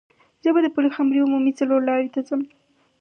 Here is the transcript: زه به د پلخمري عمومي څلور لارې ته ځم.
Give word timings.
زه 0.43 0.49
به 0.53 0.59
د 0.63 0.67
پلخمري 0.75 1.19
عمومي 1.25 1.51
څلور 1.59 1.81
لارې 1.89 2.09
ته 2.13 2.19
ځم. 2.27 2.41